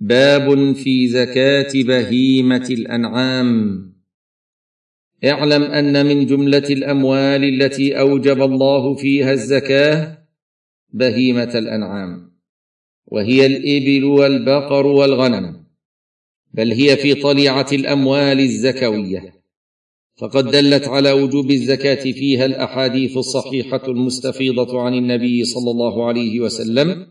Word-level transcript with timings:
باب 0.00 0.72
في 0.72 1.08
زكاة 1.08 1.72
بهيمة 1.74 2.66
الأنعام. 2.70 3.80
اعلم 5.24 5.62
أن 5.62 6.06
من 6.06 6.26
جملة 6.26 6.58
الأموال 6.58 7.44
التي 7.44 8.00
أوجب 8.00 8.42
الله 8.42 8.94
فيها 8.94 9.32
الزكاة 9.32 10.18
بهيمة 10.92 11.52
الأنعام 11.54 12.32
وهي 13.06 13.46
الإبل 13.46 14.04
والبقر 14.04 14.86
والغنم 14.86 15.66
بل 16.54 16.72
هي 16.72 16.96
في 16.96 17.14
طليعة 17.14 17.66
الأموال 17.72 18.40
الزكوية. 18.40 19.40
فقد 20.16 20.50
دلت 20.50 20.88
على 20.88 21.12
وجوب 21.12 21.50
الزكاة 21.50 22.12
فيها 22.12 22.44
الأحاديث 22.46 23.16
الصحيحة 23.16 23.82
المستفيضة 23.88 24.80
عن 24.80 24.94
النبي 24.94 25.44
صلى 25.44 25.70
الله 25.70 26.06
عليه 26.06 26.40
وسلم 26.40 27.06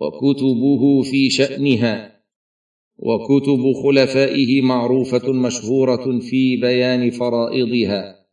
وكتبه 0.00 1.02
في 1.02 1.30
شأنها. 1.30 2.16
وكتب 2.98 3.72
خلفائه 3.82 4.62
معروفة 4.62 5.32
مشهورة 5.32 6.18
في 6.18 6.56
بيان 6.56 7.10
فرائضها. 7.10 8.26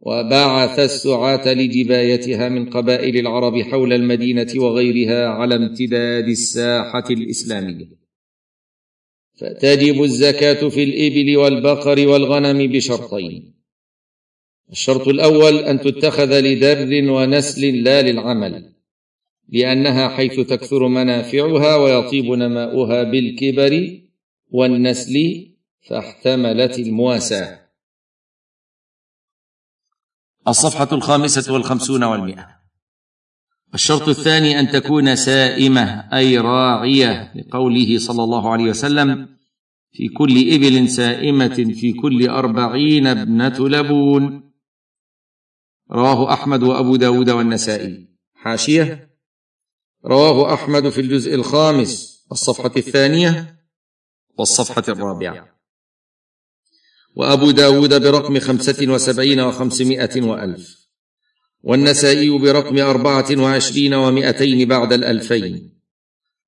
وبعث 0.00 0.78
السعاة 0.78 1.54
لجبايتها 1.54 2.48
من 2.48 2.70
قبائل 2.70 3.16
العرب 3.16 3.62
حول 3.62 3.92
المدينة 3.92 4.52
وغيرها 4.56 5.28
على 5.28 5.54
امتداد 5.54 6.28
الساحة 6.28 7.04
الإسلامية. 7.10 8.06
فتجب 9.40 10.02
الزكاة 10.02 10.68
في 10.68 10.82
الإبل 10.84 11.36
والبقر 11.36 12.08
والغنم 12.08 12.72
بشرطين. 12.72 13.54
الشرط 14.70 15.08
الأول 15.08 15.58
أن 15.58 15.80
تتخذ 15.80 16.40
لدر 16.40 17.10
ونسل 17.10 17.82
لا 17.82 18.02
للعمل. 18.02 18.75
لأنها 19.48 20.08
حيث 20.08 20.40
تكثر 20.40 20.88
منافعها 20.88 21.76
ويطيب 21.76 22.24
نماؤها 22.24 23.02
بالكبر 23.02 24.00
والنسل 24.48 25.14
فاحتملت 25.88 26.78
المواساة. 26.78 27.66
الصفحة 30.48 30.88
الخامسة 30.92 31.52
والخمسون 31.52 32.04
والمئة. 32.04 32.56
الشرط 33.74 34.08
الثاني 34.08 34.60
أن 34.60 34.68
تكون 34.68 35.16
سائمة 35.16 36.08
أي 36.16 36.38
راعية 36.38 37.32
لقوله 37.36 37.98
صلى 37.98 38.24
الله 38.24 38.52
عليه 38.52 38.64
وسلم 38.64 39.28
في 39.92 40.08
كل 40.08 40.52
إبل 40.54 40.88
سائمة 40.88 41.54
في 41.54 41.92
كل 41.92 42.28
أربعين 42.28 43.06
ابنة 43.06 43.68
لبون. 43.68 44.52
رواه 45.92 46.32
أحمد 46.32 46.62
وأبو 46.62 46.96
داود 46.96 47.30
والنسائي. 47.30 48.08
حاشية. 48.34 49.15
رواه 50.06 50.54
أحمد 50.54 50.88
في 50.88 51.00
الجزء 51.00 51.34
الخامس 51.34 52.24
الصفحة 52.32 52.72
الثانية 52.76 53.56
والصفحة 54.38 54.84
الرابعة. 54.88 55.56
وأبو 57.16 57.50
داود 57.50 58.02
برقم 58.02 58.38
خمسة 58.38 58.92
وسبعين 58.92 59.40
وخمسمائة 59.40 60.22
وألف 60.22 60.86
والنسائي 61.62 62.38
برقم 62.38 62.78
أربعة 62.78 63.26
وعشرين 63.38 63.94
ومائتين 63.94 64.68
بعد 64.68 64.92
الألفين 64.92 65.80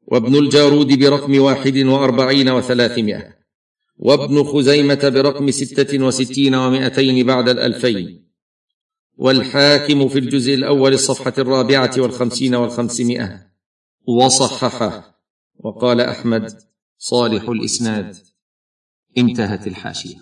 وابن 0.02 0.34
الجارود 0.34 0.98
برقم 0.98 1.38
واحد 1.40 1.78
وأربعين 1.78 2.48
وثلاثمائة 2.48 3.38
وابن 3.96 4.44
خزيمة 4.44 5.08
برقم 5.08 5.50
ستة 5.50 6.04
وستين 6.04 6.54
ومائتين 6.54 7.26
بعد 7.26 7.48
الألفين. 7.48 8.28
والحاكم 9.16 10.08
في 10.08 10.18
الجزء 10.18 10.54
الأول 10.54 10.92
الصفحة 10.92 11.32
الرابعة 11.38 11.90
والخمسين 11.98 12.54
والخمسمائة. 12.54 13.47
وصححه 14.08 15.20
وقال 15.58 16.00
أحمد 16.00 16.62
صالح 16.98 17.48
الإسناد. 17.48 18.16
انتهت 19.18 19.66
الحاشية. 19.66 20.16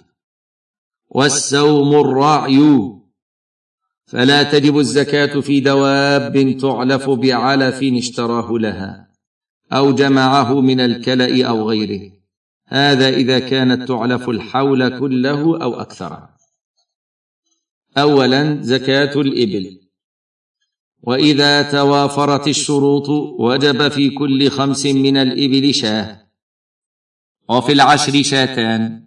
والسوم 1.08 1.94
الرعي. 1.94 2.92
فلا 4.06 4.42
تجب 4.42 4.78
الزكاة 4.78 5.40
في 5.40 5.60
دواب 5.60 6.58
تعلف 6.60 7.10
بعلف 7.10 7.80
اشتراه 7.82 8.52
لها 8.52 9.10
أو 9.72 9.94
جمعه 9.94 10.60
من 10.60 10.80
الكلأ 10.80 11.48
أو 11.48 11.68
غيره. 11.68 12.12
هذا 12.66 13.08
إذا 13.08 13.38
كانت 13.38 13.88
تعلف 13.88 14.28
الحول 14.28 14.98
كله 14.98 15.62
أو 15.62 15.80
أكثر. 15.80 16.28
اولا 17.98 18.62
زكاة 18.62 19.20
الإبل. 19.20 19.85
وإذا 21.06 21.62
توافرت 21.62 22.48
الشروط 22.48 23.08
وجب 23.38 23.88
في 23.88 24.10
كل 24.10 24.50
خمس 24.50 24.86
من 24.86 25.16
الإبل 25.16 25.74
شاة. 25.74 26.26
وفي 27.48 27.72
العشر 27.72 28.22
شاتان 28.22 29.06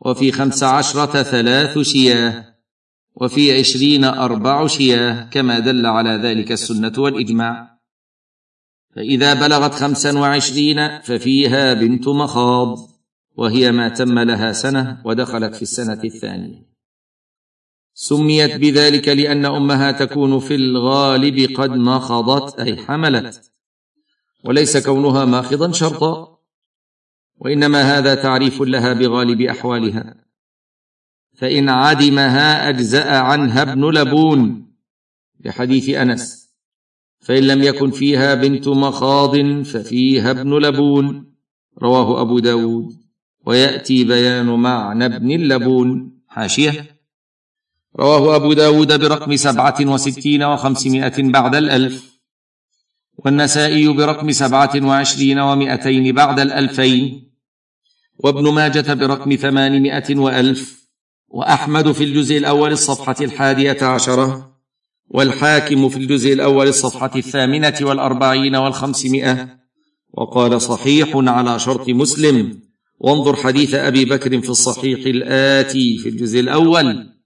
وفي 0.00 0.32
خمس 0.32 0.62
عشرة 0.62 1.22
ثلاث 1.22 1.78
شياه 1.78 2.54
وفي 3.14 3.58
عشرين 3.58 4.04
أربع 4.04 4.66
شياه 4.66 5.28
كما 5.30 5.58
دل 5.58 5.86
على 5.86 6.10
ذلك 6.10 6.52
السنة 6.52 6.92
والإجماع. 6.98 7.78
فإذا 8.96 9.34
بلغت 9.34 9.74
خمسا 9.74 10.18
وعشرين 10.18 11.00
ففيها 11.00 11.74
بنت 11.74 12.08
مخاض 12.08 12.78
وهي 13.36 13.72
ما 13.72 13.88
تم 13.88 14.18
لها 14.18 14.52
سنة 14.52 15.02
ودخلت 15.04 15.54
في 15.54 15.62
السنة 15.62 16.00
الثانية. 16.04 16.77
سميت 18.00 18.56
بذلك 18.56 19.08
لأن 19.08 19.44
أمها 19.46 19.92
تكون 19.92 20.38
في 20.38 20.54
الغالب 20.54 21.56
قد 21.56 21.70
مخضت 21.70 22.60
أي 22.60 22.76
حملت. 22.76 23.52
وليس 24.44 24.76
كونها 24.76 25.24
ماخضا 25.24 25.72
شرطا 25.72 26.38
وإنما 27.36 27.98
هذا 27.98 28.14
تعريف 28.14 28.62
لها 28.62 28.92
بغالب 28.92 29.40
أحوالها. 29.40 30.14
فإن 31.36 31.68
عدمها 31.68 32.68
أجزأ 32.68 33.10
عنها 33.10 33.62
ابن 33.62 33.90
لبون 33.90 34.72
لحديث 35.44 35.88
أنس. 35.88 36.48
فإن 37.20 37.42
لم 37.42 37.62
يكن 37.62 37.90
فيها 37.90 38.34
بنت 38.34 38.68
مخاض 38.68 39.62
ففيها 39.62 40.30
ابن 40.30 40.58
لبون 40.58 41.34
رواه 41.78 42.20
أبو 42.20 42.38
داود. 42.38 42.96
ويأتي 43.46 44.04
بيان 44.04 44.46
معنى 44.46 45.06
ابن 45.06 45.30
اللبون. 45.30 46.20
حاشية. 46.28 46.97
رواه 47.98 48.36
أبو 48.36 48.52
داود 48.52 49.00
برقم 49.00 49.36
سبعة 49.36 49.76
وستين 49.80 50.42
وخمسمائة 50.42 51.22
بعد 51.22 51.54
الألف 51.54 52.18
والنسائي 53.18 53.88
برقم 53.88 54.32
سبعة 54.32 54.70
وعشرين 54.82 55.38
ومائتين 55.38 56.14
بعد 56.14 56.40
الألفين 56.40 57.30
وابن 58.18 58.52
ماجة 58.52 58.94
برقم 58.94 59.36
ثمانمائة 59.36 60.16
وألف 60.16 60.88
وأحمد 61.28 61.92
في 61.92 62.04
الجزء 62.04 62.38
الأول 62.38 62.72
الصفحة 62.72 63.16
الحادية 63.20 63.82
عشرة 63.82 64.58
والحاكم 65.08 65.88
في 65.88 65.96
الجزء 65.96 66.32
الأول 66.32 66.68
الصفحة 66.68 67.10
الثامنة 67.16 67.74
والأربعين 67.80 68.56
والخمسمائة 68.56 69.58
وقال 70.12 70.60
صحيح 70.60 71.10
على 71.14 71.58
شرط 71.58 71.88
مسلم. 71.88 72.60
وانظر 73.00 73.36
حديث 73.36 73.74
أبي 73.74 74.04
بكر 74.04 74.40
في 74.40 74.48
الصحيح 74.48 74.98
الآتي 75.06 75.98
في 75.98 76.08
الجزء 76.08 76.40
الأول. 76.40 77.17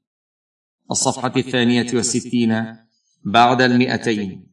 الصفحة 0.91 1.33
الثانية 1.37 1.87
والستين 1.95 2.77
بعد 3.25 3.63
المئتين. 3.63 4.47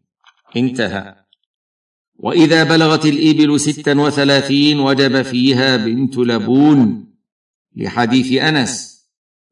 انتهى. 0.57 1.15
وإذا 2.15 2.63
بلغت 2.63 3.05
الإبل 3.05 3.59
ستا 3.59 3.93
وثلاثين 3.93 4.79
وجب 4.79 5.21
فيها 5.21 5.77
بنت 5.77 6.17
لبون 6.17 7.13
لحديث 7.75 8.41
أنس. 8.41 9.05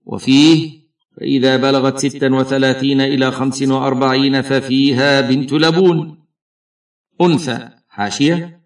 وفيه 0.06 0.78
فإذا 1.18 1.58
بلغت 1.58 2.06
ستا 2.06 2.28
وثلاثين 2.28 3.02
إلى 3.02 3.32
خمس 3.32 3.62
وأربعين 3.62 4.42
ففيها 4.42 5.22
بنت 5.22 5.54
لبون. 5.54 6.26
أنثى. 7.22 7.70
حاشية. 7.88 8.62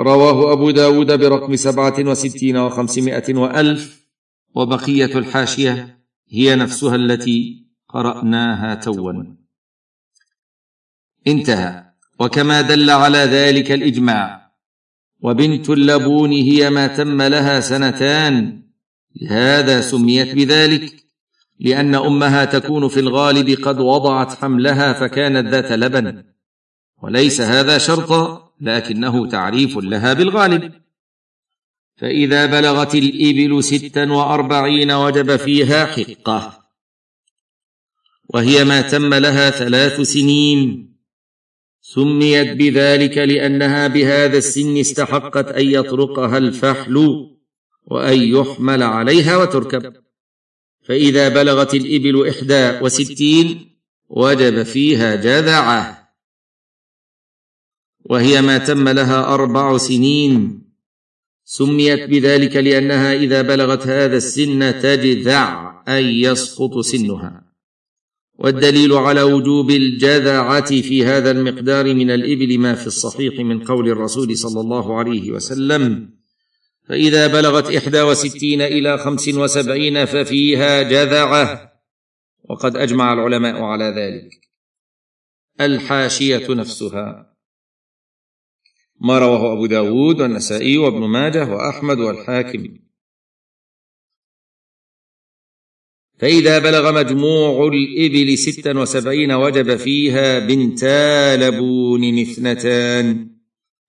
رواه 0.00 0.52
أبو 0.52 0.70
داود 0.70 1.18
برقم 1.18 1.56
سبعة 1.56 1.94
وستين 1.98 2.56
وخمسمائة 2.56 3.34
وألف. 3.34 4.08
وبقية 4.54 5.18
الحاشية. 5.18 5.97
هي 6.30 6.54
نفسها 6.54 6.94
التي 6.96 7.66
قرأناها 7.88 8.74
توا. 8.74 9.12
انتهى. 11.26 11.84
وكما 12.20 12.60
دل 12.60 12.90
على 12.90 13.18
ذلك 13.18 13.72
الإجماع. 13.72 14.52
وبنت 15.20 15.70
اللبون 15.70 16.32
هي 16.32 16.70
ما 16.70 16.86
تم 16.86 17.22
لها 17.22 17.60
سنتان. 17.60 18.62
لهذا 19.22 19.80
سميت 19.80 20.34
بذلك. 20.34 21.04
لأن 21.60 21.94
أمها 21.94 22.44
تكون 22.44 22.88
في 22.88 23.00
الغالب 23.00 23.50
قد 23.50 23.80
وضعت 23.80 24.34
حملها 24.34 24.92
فكانت 24.92 25.48
ذات 25.48 25.72
لبن. 25.72 26.24
وليس 27.02 27.40
هذا 27.40 27.78
شرطا 27.78 28.52
لكنه 28.60 29.26
تعريف 29.26 29.78
لها 29.78 30.12
بالغالب. 30.12 30.72
فإذا 31.98 32.46
بلغت 32.46 32.94
الإبل 32.94 33.64
ستا 33.64 34.12
وأربعين 34.12 34.90
وجب 34.90 35.36
فيها 35.36 35.86
حقة. 35.86 36.58
وهي 38.28 38.64
ما 38.64 38.80
تم 38.80 39.14
لها 39.14 39.50
ثلاث 39.50 40.00
سنين. 40.00 40.94
سميت 41.80 42.56
بذلك 42.56 43.18
لأنها 43.18 43.86
بهذا 43.88 44.38
السن 44.38 44.76
استحقت 44.76 45.48
أن 45.48 45.66
يطرقها 45.66 46.38
الفحل 46.38 47.26
وأن 47.86 48.22
يحمل 48.22 48.82
عليها 48.82 49.36
وتركب. 49.36 49.96
فإذا 50.82 51.28
بلغت 51.28 51.74
الإبل 51.74 52.28
إحدى 52.28 52.84
وستين 52.84 53.78
وجب 54.08 54.62
فيها 54.62 55.14
جذعة. 55.14 56.08
وهي 58.04 58.42
ما 58.42 58.58
تم 58.58 58.88
لها 58.88 59.34
أربع 59.34 59.78
سنين. 59.78 60.67
سميت 61.50 62.10
بذلك 62.10 62.56
لأنها 62.56 63.14
إذا 63.14 63.42
بلغت 63.42 63.86
هذا 63.86 64.16
السن 64.16 64.80
تجذع 64.80 65.74
اي 65.88 66.20
يسقط 66.20 66.78
سنها. 66.78 67.44
والدليل 68.38 68.92
على 68.92 69.22
وجوب 69.22 69.70
الجذعة 69.70 70.80
في 70.80 71.04
هذا 71.04 71.30
المقدار 71.30 71.94
من 71.94 72.10
الإبل 72.10 72.58
ما 72.58 72.74
في 72.74 72.86
الصحيح 72.86 73.38
من 73.40 73.64
قول 73.64 73.88
الرسول 73.88 74.36
صلى 74.36 74.60
الله 74.60 74.98
عليه 74.98 75.30
وسلم 75.30 76.10
فإذا 76.88 77.26
بلغت 77.26 77.72
إحدى 77.76 78.02
وستين 78.02 78.62
إلى 78.62 78.98
خمس 78.98 79.28
وسبعين 79.28 80.04
ففيها 80.04 80.82
جذعة 80.82 81.72
وقد 82.50 82.76
أجمع 82.76 83.12
العلماء 83.12 83.62
على 83.62 83.84
ذلك. 83.84 84.30
الحاشية 85.60 86.54
نفسها. 86.54 87.27
ما 89.00 89.18
رواه 89.18 89.52
أبو 89.52 89.66
داود 89.66 90.20
والنسائي 90.20 90.78
وابن 90.78 91.00
ماجه 91.00 91.52
وأحمد 91.52 91.98
والحاكم. 91.98 92.78
فإذا 96.18 96.58
بلغ 96.58 96.92
مجموع 96.92 97.68
الإبل 97.68 98.38
ستا 98.38 98.78
وسبعين 98.78 99.32
وجب 99.32 99.76
فيها 99.76 100.38
بنتا 100.38 101.36
لبون 101.36 102.18
اثنتان 102.18 103.30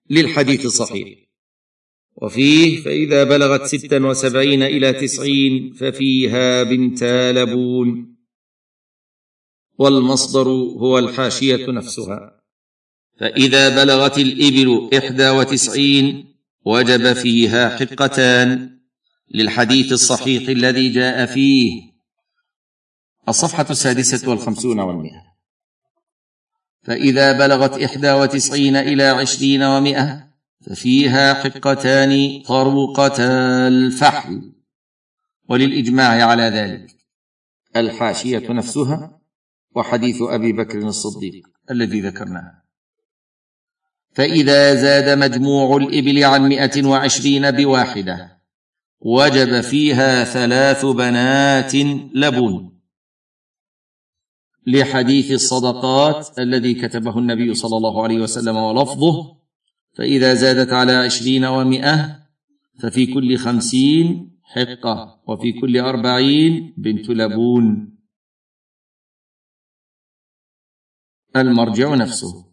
للحديث 0.09 0.65
الصحيح. 0.65 1.19
وفيه 2.15 2.81
فإذا 2.81 3.23
بلغت 3.23 3.63
ستا 3.65 3.97
وسبعين 3.97 4.63
إلى 4.63 4.93
تسعين 4.93 5.73
ففيها 5.73 6.63
بنتا 6.63 7.31
لبون. 7.31 8.15
والمصدر 9.77 10.47
هو 10.49 10.99
الحاشية 10.99 11.71
نفسها. 11.71 12.38
فإذا 13.19 13.83
بلغت 13.83 14.17
الإبل 14.17 14.89
إحدى 14.97 15.29
وتسعين 15.29 16.35
وجب 16.65 17.13
فيها 17.13 17.77
حقتان. 17.77 18.79
للحديث 19.33 19.91
الصحيح 19.91 20.49
الذي 20.49 20.89
جاء 20.89 21.25
فيه. 21.25 21.81
الصفحة 23.29 23.65
السادسة 23.69 24.29
والخمسون 24.29 24.79
والمئة. 24.79 25.23
فإذا 26.81 27.31
بلغت 27.31 27.81
إحدى 27.81 28.11
وتسعين 28.11 28.75
إلى 28.75 29.03
عشرين 29.03 29.63
ومئة 29.63 30.27
ففيها 30.61 31.33
حقتان 31.33 32.41
طروقتا 32.47 33.67
الفحل. 33.67 34.51
وللإجماع 35.49 36.25
على 36.25 36.43
ذلك. 36.43 36.95
الحاشية 37.75 38.51
نفسها 38.51 39.21
وحديث 39.75 40.21
أبي 40.21 40.51
بكر 40.51 40.79
الصديق. 40.79 41.47
الذي 41.71 42.01
ذكرناه. 42.01 42.68
فإذا 44.11 44.75
زاد 44.75 45.19
مجموع 45.19 45.77
الإبل 45.77 46.23
عن 46.23 46.49
مئة 46.49 46.85
وعشرين 46.87 47.51
بواحدة 47.51 48.39
وجب 48.99 49.61
فيها 49.61 50.23
ثلاث 50.23 50.85
بنات 50.85 51.75
لبون. 52.15 52.79
لحديث 54.67 55.31
الصدقات 55.31 56.39
الذي 56.39 56.73
كتبه 56.73 57.19
النبي 57.19 57.53
صلى 57.53 57.77
الله 57.77 58.03
عليه 58.03 58.19
وسلم 58.19 58.55
ولفظه 58.55 59.39
فإذا 59.97 60.33
زادت 60.33 60.73
على 60.73 60.91
عشرين 60.91 61.45
ومئة 61.45 62.19
ففي 62.81 63.05
كل 63.05 63.37
خمسين 63.37 64.37
حقة 64.43 65.21
وفي 65.27 65.51
كل 65.51 65.77
أربعين 65.77 66.73
بنت 66.77 67.09
لبون. 67.09 67.97
المرجع 71.35 71.95
نفسه. 71.95 72.48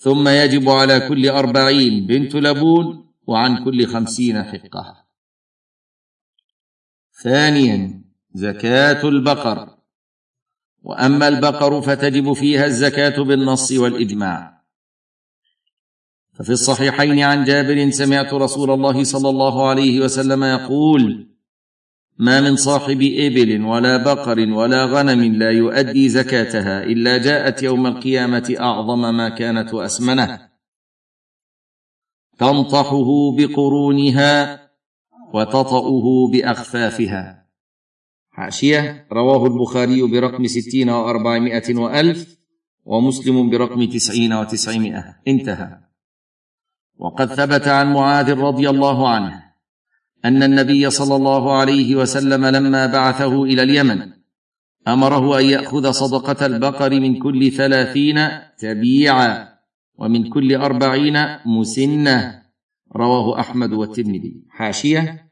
ثم 0.00 0.28
يجب 0.28 0.68
على 0.68 1.08
كل 1.08 1.28
أربعين 1.28 2.06
بنت 2.06 2.34
لبون 2.34 3.12
وعن 3.26 3.64
كل 3.64 3.86
خمسين 3.86 4.42
حقة. 4.42 5.04
ثانيا 7.22 8.04
زكاة 8.34 9.08
البقر. 9.08 9.76
وأما 10.82 11.28
البقر 11.28 11.80
فتجب 11.80 12.32
فيها 12.32 12.66
الزكاة 12.66 13.22
بالنص 13.22 13.72
والإجماع. 13.72 14.64
ففي 16.32 16.50
الصحيحين 16.50 17.20
عن 17.20 17.44
جابر 17.44 17.90
سمعت 17.90 18.34
رسول 18.34 18.70
الله 18.70 19.04
صلى 19.04 19.28
الله 19.28 19.68
عليه 19.68 20.00
وسلم 20.00 20.44
يقول 20.44 21.29
ما 22.20 22.40
من 22.40 22.56
صاحب 22.56 23.02
إبل 23.02 23.64
ولا 23.64 23.96
بقر 23.96 24.40
ولا 24.40 24.84
غنم 24.84 25.34
لا 25.34 25.50
يؤدي 25.50 26.08
زكاتها 26.08 26.82
إلا 26.82 27.18
جاءت 27.18 27.62
يوم 27.62 27.86
القيامة 27.86 28.56
أعظم 28.60 29.00
ما 29.00 29.28
كانت 29.28 29.74
واسمنه 29.74 30.48
تنطحه 32.38 33.36
بقرونها 33.36 34.60
وتطأه 35.34 36.28
بأخفافها. 36.32 37.46
حاشية 38.30 39.06
رواه 39.12 39.46
البخاري 39.46 40.02
برقم 40.02 40.46
ستين 40.46 40.90
وأربعمائة 40.90 41.76
وألف 41.76 42.38
ومسلم 42.84 43.50
برقم 43.50 43.84
تسعين 43.84 44.32
وتسعمائة. 44.32 45.16
انتهى. 45.28 45.78
وقد 46.98 47.34
ثبت 47.34 47.68
عن 47.68 47.92
معاذ 47.92 48.38
رضي 48.38 48.70
الله 48.70 49.08
عنه 49.08 49.49
أن 50.24 50.42
النبي 50.42 50.90
صلى 50.90 51.16
الله 51.16 51.52
عليه 51.52 51.96
وسلم 51.96 52.46
لما 52.46 52.86
بعثه 52.86 53.44
إلى 53.44 53.62
اليمن 53.62 54.20
أمره 54.88 55.38
أن 55.38 55.44
يأخذ 55.44 55.90
صدقة 55.90 56.46
البقر 56.46 57.00
من 57.00 57.18
كل 57.18 57.50
ثلاثين 57.50 58.28
تبيعا 58.58 59.48
ومن 59.98 60.28
كل 60.28 60.54
أربعين 60.54 61.16
مسنة. 61.46 62.42
رواه 62.96 63.40
أحمد 63.40 63.72
والترمذي. 63.72 64.44
حاشية. 64.50 65.30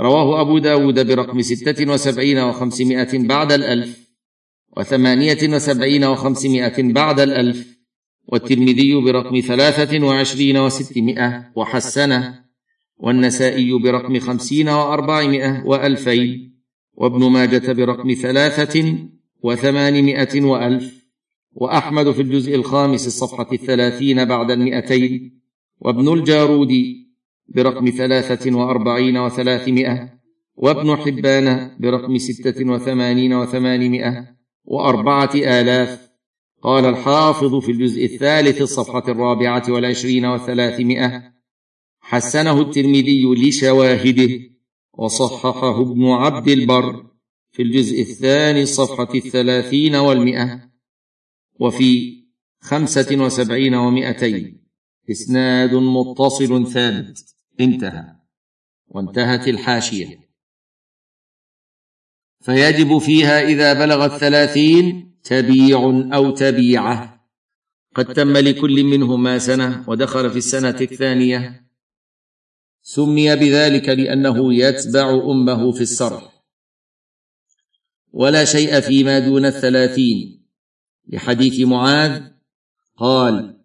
رواه 0.00 0.40
أبو 0.40 0.58
داود 0.58 1.06
برقم 1.06 1.42
ستة 1.42 1.92
وسبعين 1.92 2.38
وخمسمائة 2.38 3.28
بعد 3.28 3.52
الألف 3.52 4.10
وثمانية 4.76 5.54
وسبعين 5.54 6.04
وخمسمائة 6.04 6.92
بعد 6.92 7.20
الألف 7.20 7.78
والترمذي 8.26 8.94
برقم 8.94 9.40
ثلاثة 9.40 10.06
وعشرين 10.06 10.56
وستمائة 10.56 11.52
وحسنة. 11.56 12.43
والنسائي 13.04 13.72
برقم 13.78 14.18
خمسين 14.18 14.68
وأربعمائة 14.68 15.62
وألفين 15.66 16.54
وابن 16.94 17.30
ماجة 17.30 17.72
برقم 17.72 18.14
ثلاثة 18.14 18.98
وثمانمائة 19.42 20.44
وألف 20.44 21.08
وأحمد 21.52 22.10
في 22.10 22.22
الجزء 22.22 22.54
الخامس 22.54 23.06
الصفحة 23.06 23.46
الثلاثين 23.52 24.24
بعد 24.24 24.50
المئتين 24.50 25.40
وابن 25.80 26.12
الجارودي 26.12 27.10
برقم 27.48 27.90
ثلاثة 27.90 28.56
وأربعين 28.56 29.16
وثلاثمائة 29.18 30.08
وابن 30.56 30.96
حبان 30.96 31.76
برقم 31.80 32.18
ستة 32.18 32.70
وثمانين 32.70 33.34
وثمانمائة 33.34 34.26
وأربعة 34.64 35.30
آلاف. 35.34 36.10
قال 36.62 36.84
الحافظ 36.84 37.54
في 37.54 37.72
الجزء 37.72 38.04
الثالث 38.04 38.62
الصفحة 38.62 39.02
الرابعة 39.08 39.62
والعشرين 39.68 40.26
وثلاثمائة. 40.26 41.33
حسنه 42.06 42.60
الترمذي 42.60 43.24
لشواهده 43.24 44.40
وصححه 44.92 45.80
ابن 45.80 46.06
عبد 46.06 46.48
البر 46.48 47.06
في 47.52 47.62
الجزء 47.62 48.00
الثاني 48.00 48.62
الصفحة 48.62 49.14
الثلاثين 49.14 49.94
والمئة 49.94 50.70
وفي 51.60 52.22
خمسة 52.60 53.16
وسبعين 53.16 53.74
ومئتين. 53.74 54.66
إسناد 55.10 55.74
متصل 55.74 56.72
ثابت. 56.72 57.24
انتهى. 57.60 58.16
وانتهت 58.88 59.48
الحاشية. 59.48 60.18
فيجب 62.40 62.98
فيها 62.98 63.42
إذا 63.42 63.72
بلغت 63.72 64.20
ثلاثين 64.20 65.14
تبيع 65.22 66.08
أو 66.14 66.30
تبيعة. 66.30 67.28
قد 67.94 68.12
تم 68.12 68.36
لكل 68.36 68.84
منهما 68.84 69.38
سنة 69.38 69.84
ودخل 69.88 70.30
في 70.30 70.36
السنة 70.36 70.80
الثانية 70.80 71.63
سمي 72.86 73.36
بذلك 73.36 73.88
لأنه 73.88 74.54
يتبع 74.54 75.10
امه 75.10 75.72
في 75.72 75.80
السرح 75.80 76.44
ولا 78.12 78.44
شيء 78.44 78.80
فيما 78.80 79.18
دون 79.18 79.44
الثلاثين. 79.44 80.46
لحديث 81.08 81.60
معاذ 81.60 82.22
قال 82.96 83.60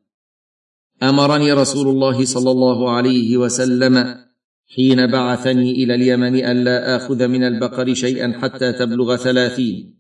امرني 1.03 1.53
رسول 1.53 1.87
الله 1.87 2.25
صلى 2.25 2.51
الله 2.51 2.91
عليه 2.91 3.37
وسلم 3.37 4.15
حين 4.75 5.07
بعثني 5.07 5.71
إلى 5.71 5.95
اليمن 5.95 6.35
الا 6.35 6.95
اخذ 6.95 7.27
من 7.27 7.43
البقر 7.43 7.93
شيئا 7.93 8.39
حتى 8.41 8.73
تبلغ 8.73 9.15
ثلاثين. 9.15 9.99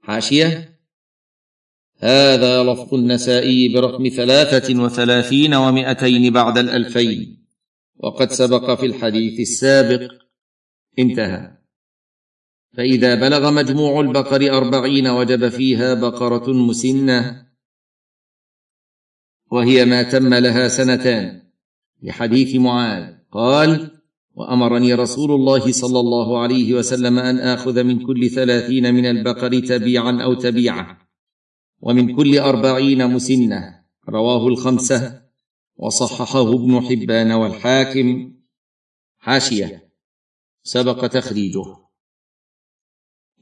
حاشيه 0.00 0.78
هذا 1.98 2.64
لفظ 2.64 2.94
النسائي 2.94 3.68
برقم 3.68 4.08
ثلاثة 4.08 4.82
وثلاثين 4.82 5.54
ومائتين 5.54 6.32
بعد 6.32 6.58
الالفين. 6.58 7.39
وقد 8.02 8.32
سبق 8.32 8.74
في 8.74 8.86
الحديث 8.86 9.40
السابق. 9.40 10.12
انتهى. 10.98 11.56
فإذا 12.76 13.14
بلغ 13.14 13.50
مجموع 13.50 14.00
البقر 14.00 14.56
أربعين 14.56 15.06
وجب 15.06 15.48
فيها 15.48 15.94
بقرة 15.94 16.52
مسنة 16.52 17.46
وهي 19.50 19.84
ما 19.84 20.02
تم 20.02 20.34
لها 20.34 20.68
سنتان. 20.68 21.42
لحديث 22.02 22.56
معاذ 22.56 23.14
قال 23.32 23.90
وأمرني 24.34 24.94
رسول 24.94 25.30
الله 25.30 25.72
صلى 25.72 26.00
الله 26.00 26.38
عليه 26.42 26.74
وسلم 26.74 27.18
أن 27.18 27.38
آخذ 27.38 27.84
من 27.84 28.06
كل 28.06 28.30
ثلاثين 28.30 28.94
من 28.94 29.06
البقر 29.06 29.58
تبيعا 29.58 30.22
أو 30.22 30.34
تبيعة 30.34 30.98
ومن 31.80 32.16
كل 32.16 32.38
أربعين 32.38 33.06
مسنة. 33.10 33.84
رواه 34.08 34.48
الخمسة. 34.48 35.19
وصححه 35.82 36.54
ابن 36.54 36.80
حبان 36.80 37.32
والحاكم. 37.32 38.34
حاشية. 39.18 39.92
سبق 40.62 41.06
تخريجه. 41.06 41.76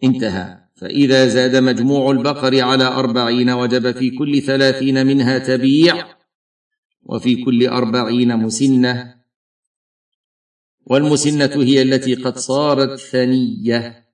انتهى. 0.05 0.69
فإذا 0.77 1.29
زاد 1.29 1.57
مجموع 1.57 2.11
البقر 2.11 2.61
على 2.61 2.85
أربعين 2.85 3.51
وجب 3.51 3.91
في 3.91 4.11
كل 4.11 4.43
ثلاثين 4.43 5.07
منها 5.07 5.39
تبيع 5.39 6.17
وفي 7.03 7.45
كل 7.45 7.67
أربعين 7.67 8.37
مسنة. 8.37 9.23
والمسنة 10.87 11.65
هي 11.65 11.83
التي 11.83 12.15
قد 12.15 12.39
صارت 12.39 12.99
ثنية. 12.99 14.09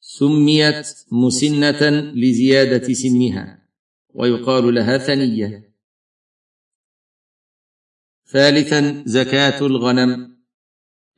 سميت 0.00 0.86
مسنة 1.12 1.90
لزيادة 1.90 2.92
سنها. 2.92 3.68
ويقال 4.14 4.74
لها 4.74 4.98
ثنية. 4.98 5.71
ثالثا 8.32 9.02
زكاة 9.06 9.66
الغنم. 9.66 10.32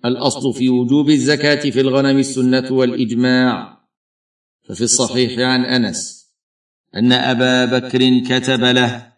الأصل 0.04 0.54
في 0.54 0.68
وجوب 0.68 1.10
الزكاة 1.10 1.70
في 1.70 1.80
الغنم 1.80 2.18
السنة 2.18 2.72
والإجماع. 2.72 3.74
ففي 4.68 4.84
الصحيح 4.84 5.38
عن 5.38 5.64
أنس 5.64 6.24
أن 6.96 7.12
أبا 7.12 7.78
بكر 7.78 8.18
كتب 8.18 8.64
له 8.64 9.12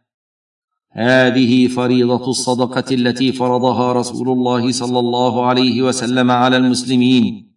هذه 0.91 1.69
فريضة 1.69 2.31
الصدقة 2.31 2.95
التي 2.95 3.33
فرضها 3.33 3.93
رسول 3.93 4.29
الله 4.29 4.73
صلى 4.73 4.99
الله 4.99 5.47
عليه 5.47 5.83
وسلم 5.83 6.31
على 6.31 6.57
المسلمين 6.57 7.57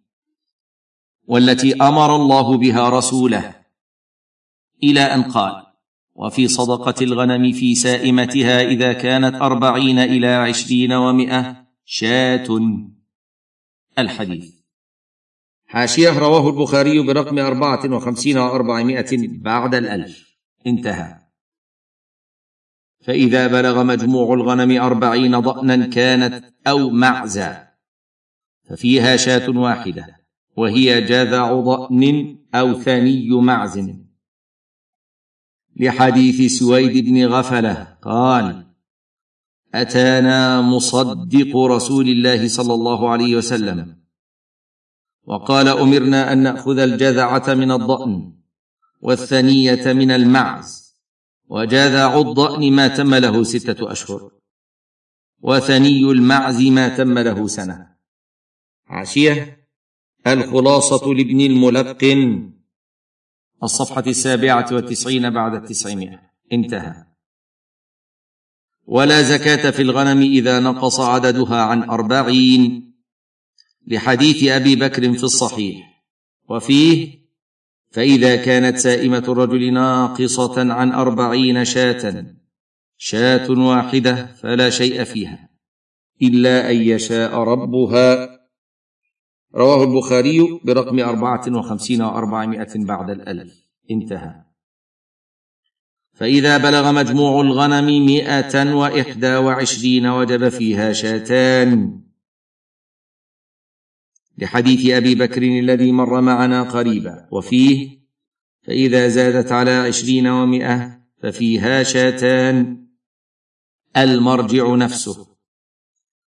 والتي 1.26 1.74
أمر 1.74 2.16
الله 2.16 2.56
بها 2.56 2.88
رسوله. 2.88 3.54
إلى 4.82 5.00
أن 5.00 5.22
قال 5.22 5.69
وفي 6.20 6.48
صدقة 6.48 7.04
الغنم 7.04 7.52
في 7.52 7.74
سائمتها 7.74 8.62
إذا 8.62 8.92
كانت 8.92 9.34
أربعين 9.34 9.98
إلى 9.98 10.26
عشرين 10.26 10.92
ومائه 10.92 11.66
شاة. 11.84 12.46
الحديث. 13.98 14.54
حاشية 15.66 16.18
رواه 16.18 16.50
البخاري 16.50 17.02
برقم 17.06 17.38
أربعة 17.38 17.96
وخمسين 17.96 18.38
واربعمائه 18.38 19.28
بعد 19.28 19.74
الألف. 19.74 20.36
انتهى. 20.66 21.16
فإذا 23.04 23.46
بلغ 23.46 23.84
مجموع 23.84 24.34
الغنم 24.34 24.80
أربعين 24.80 25.40
ضأنا 25.40 25.86
كانت 25.86 26.44
أو 26.66 26.90
معزا 26.90 27.68
ففيها 28.68 29.16
شاة 29.16 29.50
واحدة 29.50 30.16
وهي 30.56 31.00
جذع 31.00 31.60
ضأن 31.60 32.36
أو 32.54 32.72
ثني 32.72 33.28
معز 33.30 33.78
لحديث 35.80 36.52
سويد 36.58 37.04
بن 37.04 37.26
غفلة 37.26 37.96
قال 38.02 38.66
أتانا 39.74 40.60
مصدق 40.60 41.56
رسول 41.56 42.08
الله 42.08 42.48
صلى 42.48 42.74
الله 42.74 43.10
عليه 43.10 43.36
وسلم 43.36 43.96
وقال 45.24 45.68
أمرنا 45.68 46.32
أن 46.32 46.38
نأخذ 46.42 46.78
الجذعة 46.78 47.54
من 47.54 47.70
الضأن 47.70 48.32
والثنية 49.00 49.92
من 49.92 50.10
المعز 50.10 50.96
وجاذع 51.48 52.18
الضأن 52.20 52.72
ما 52.72 52.88
تم 52.88 53.14
له 53.14 53.42
ستة 53.42 53.92
أشهر 53.92 54.30
وثني 55.42 56.00
المعز 56.00 56.62
ما 56.62 56.88
تم 56.88 57.18
له 57.18 57.46
سنة. 57.46 57.86
عاشية 58.86 59.66
الخلاصة 60.26 61.14
لابن 61.14 61.40
الملقن. 61.40 62.52
الصفحة 63.62 64.04
السابعة 64.06 64.66
والتسعين 64.72 65.30
بعد 65.30 65.54
التسعمائة. 65.54 66.20
انتهى. 66.52 66.94
ولا 68.86 69.22
زكاة 69.22 69.70
في 69.70 69.82
الغنم 69.82 70.20
إذا 70.20 70.60
نقص 70.60 71.00
عددها 71.00 71.62
عن 71.62 71.82
أربعين 71.82 72.92
لحديث 73.86 74.44
أبي 74.44 74.76
بكر 74.76 75.12
في 75.12 75.24
الصحيح. 75.24 75.90
وفيه 76.48 77.20
فإذا 77.90 78.36
كانت 78.36 78.78
سائمة 78.78 79.18
الرجل 79.18 79.72
ناقصة 79.72 80.72
عن 80.72 80.92
أربعين 80.92 81.64
شاة 81.64 82.26
شاة 82.96 83.50
واحدة 83.50 84.26
فلا 84.26 84.70
شيء 84.70 85.04
فيها 85.04 85.48
إلا 86.22 86.70
أن 86.70 86.76
يشاء 86.76 87.34
ربها 87.34 88.39
رواه 89.54 89.84
البخاري 89.84 90.60
برقم 90.64 91.00
أربعة 91.00 91.58
وخمسين 91.58 92.02
وأربعمائة 92.02 92.84
بعد 92.84 93.10
الألف. 93.10 93.66
انتهى. 93.90 94.44
فإذا 96.12 96.58
بلغ 96.58 96.92
مجموع 96.92 97.40
الغنم 97.40 98.06
مئة 98.06 98.74
وإحدى 98.74 99.36
وعشرين 99.36 100.06
وجب 100.06 100.48
فيها 100.48 100.92
شاتان. 100.92 102.00
لحديث 104.38 104.90
أبي 104.90 105.14
بكر 105.14 105.42
الذي 105.42 105.92
مر 105.92 106.20
معنا 106.20 106.62
قريبا. 106.62 107.28
وفيه 107.32 108.00
فإذا 108.62 109.08
زادت 109.08 109.52
على 109.52 109.70
عشرين 109.70 110.26
ومائه 110.26 111.00
ففيها 111.22 111.82
شاتان. 111.82 112.86
المرجع 113.96 114.74
نفسه. 114.74 115.26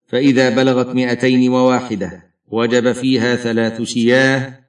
فإذا 0.07 0.55
بلغت 0.55 0.95
مائتين 0.95 1.49
وواحدة 1.49 2.28
وجب 2.51 2.91
فيها 2.91 3.35
ثلاث 3.35 3.81
شياه 3.81 4.59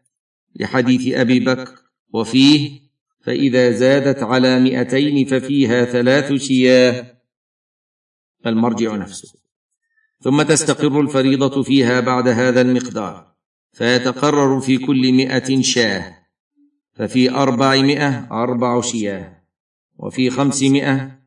لحديث 0.57 1.15
أبي 1.15 1.41
بكر 1.41 1.75
وفيه 2.13 2.81
فإذا 3.21 3.71
زادت 3.71 4.23
على 4.23 4.61
مائتين 4.61 5.27
ففيها 5.27 5.85
ثلاث 5.85 6.33
شياه. 6.33 7.21
المرجع 8.47 8.97
نفسه. 8.97 9.41
ثم 10.21 10.43
تستقر 10.43 11.01
الفريضة 11.01 11.63
فيها 11.63 12.01
بعد 12.01 12.29
هذا 12.29 12.61
المقدار 12.61 13.35
فيتقرر 13.73 14.61
في 14.61 14.79
كل 14.79 15.13
مائة 15.13 15.63
شاه 15.63 16.17
ففي 16.93 17.31
أربعمائة 17.31 18.29
أربع 18.33 18.81
شياه 18.81 19.43
وفي 19.99 20.31
خمسمائة 20.31 21.21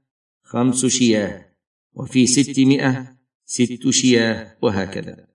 خمس 0.44 0.86
شياه 0.86 1.46
وفي 1.94 2.28
ستمائة 2.28 3.16
ست 3.46 3.90
شياه 3.90 4.58
وهكذا. 4.62 5.33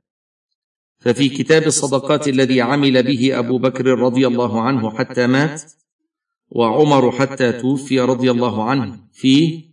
ففي 0.99 1.29
كتاب 1.29 1.63
الصدقات 1.63 2.29
الذي 2.29 2.61
عمل 2.61 3.03
به 3.03 3.39
أبو 3.39 3.59
بكر 3.59 3.87
رضي 3.87 4.27
الله 4.27 4.63
عنه 4.63 4.99
حتى 4.99 5.27
مات 5.27 5.63
وعمر 6.51 7.13
حتى 7.13 7.53
توفي 7.53 8.01
رضي 8.01 8.31
الله 8.31 8.71
عنه 8.71 8.99
فيه 9.13 9.69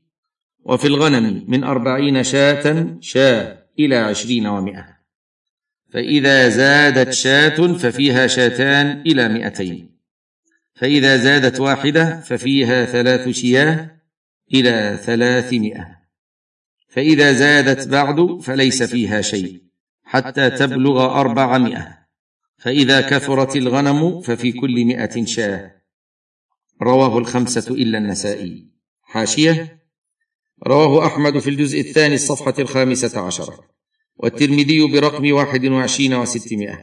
وفي 0.65 0.87
الغنم 0.87 1.45
من 1.47 1.63
أربعين 1.63 2.23
شاة 2.23 2.97
شاة 3.01 3.57
إلى 3.79 3.95
عشرين 3.95 4.47
ومائة. 4.47 4.95
فإذا 5.93 6.49
زادت 6.49 7.13
شاة 7.13 7.73
ففيها 7.73 8.27
شاتان 8.27 9.01
إلى 9.01 9.29
مئتين 9.29 9.95
فإذا 10.75 11.17
زادت 11.17 11.59
واحدة 11.59 12.19
ففيها 12.19 12.85
ثلاث 12.85 13.29
شياه 13.29 13.91
إلى 14.53 14.99
ثلاثمائة. 15.03 15.95
فإذا 16.89 17.33
زادت 17.33 17.87
بعد 17.87 18.41
فليس 18.41 18.83
فيها 18.83 19.21
شيء. 19.21 19.64
حتى 20.05 20.49
تبلغ 20.49 21.19
أربعمائة. 21.19 22.05
فإذا 22.57 23.01
كثرت 23.01 23.55
الغنم 23.55 24.21
ففي 24.21 24.51
كل 24.51 24.85
مئة 24.85 25.25
شاة. 25.25 25.71
رواه 26.81 27.17
الخمسة 27.17 27.73
إلا 27.73 27.97
النسائي. 27.97 28.69
حاشية. 29.01 29.79
رواه 30.67 31.05
أحمد 31.05 31.39
في 31.39 31.49
الجزء 31.49 31.79
الثاني 31.79 32.15
الصفحة 32.15 32.53
الخامسة 32.59 33.21
عشرة. 33.21 33.59
والترمذي 34.17 34.87
برقم 34.91 35.33
واحد 35.33 35.65
وعشرين 35.65 36.13
وستمائة. 36.13 36.81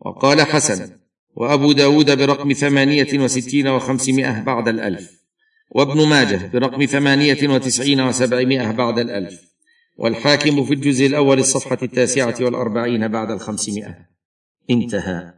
وقال 0.00 0.42
حسن. 0.42 0.98
وأبو 1.36 1.72
داود 1.72 2.18
برقم 2.18 2.52
ثمانية 2.52 3.18
وستين 3.18 3.68
وخمسمائة 3.68 4.40
بعد 4.40 4.68
الألف. 4.68 5.22
وابن 5.70 6.08
ماجه 6.08 6.46
برقم 6.46 6.84
ثمانية 6.84 7.48
وتسعين 7.48 8.00
وسبعمائة 8.00 8.70
بعد 8.70 8.98
الألف. 8.98 9.51
والحاكم 9.96 10.64
في 10.64 10.74
الجزء 10.74 11.06
الأول 11.06 11.38
الصفحة 11.38 11.78
التاسعة 11.82 12.34
والأربعين 12.40 13.08
بعد 13.08 13.30
الخمسمائة. 13.30 14.08
انتهى. 14.70 15.34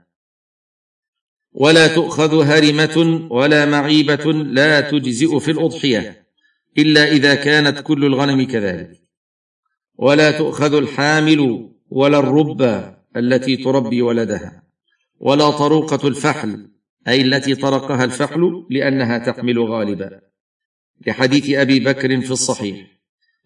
ولا 1.53 1.95
تؤخذ 1.95 2.45
هرمة 2.45 3.27
ولا 3.31 3.67
معيبة 3.67 4.33
لا 4.33 4.81
تجزئ 4.81 5.39
في 5.39 5.51
الأضحية 5.51 6.27
إلا 6.79 7.13
إذا 7.13 7.35
كانت 7.35 7.81
كل 7.81 8.05
الغنم 8.05 8.47
كذلك. 8.47 9.03
ولا 9.97 10.39
تؤخذ 10.39 10.75
الحامل 10.75 11.71
ولا 11.91 12.19
الربه 12.19 12.97
التي 13.17 13.57
تربي 13.57 14.03
ولدها 14.03 14.63
ولا 15.21 15.51
طروقة 15.51 16.09
الفحل 16.09 16.71
أي 17.09 17.21
التي 17.21 17.55
طرقها 17.55 18.05
الفحل 18.05 18.67
لأنها 18.71 19.19
تحمل 19.19 19.59
غالبا. 19.59 20.21
لحديث 21.07 21.51
أبي 21.51 21.81
بكر 21.81 22.21
في 22.21 22.31
الصحيح. 22.31 22.87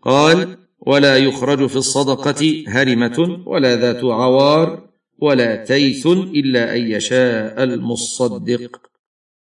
قال 0.02 0.67
ولا 0.78 1.16
يخرج 1.16 1.66
في 1.66 1.76
الصدقة 1.76 2.64
هرمة 2.68 3.42
ولا 3.46 3.76
ذات 3.76 4.04
عوار 4.04 4.88
ولا 5.18 5.64
تيث 5.64 6.06
إلا 6.06 6.76
أن 6.76 6.90
يشاء 6.90 7.62
المصدق. 7.62 8.80